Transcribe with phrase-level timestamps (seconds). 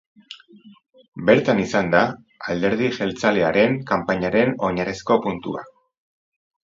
[1.29, 2.01] Bertan izan da
[2.53, 5.63] alderdi jeltzalearen kanpainaren oinarrizko puntua.